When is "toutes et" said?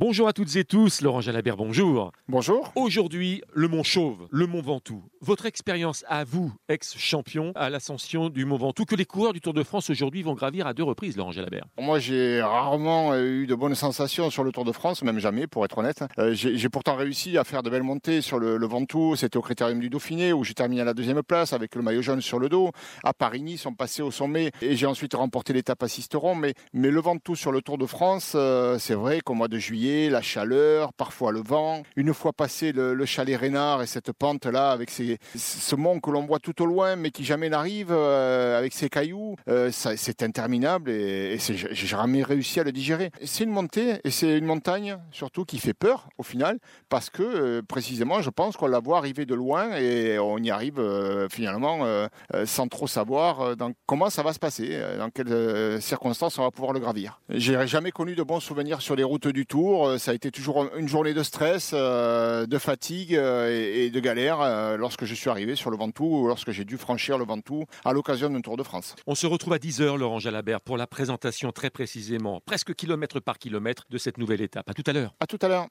0.32-0.62